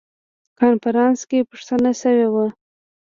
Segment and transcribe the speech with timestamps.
[0.59, 2.45] کنفرانس کې پوښتنه شوې وه.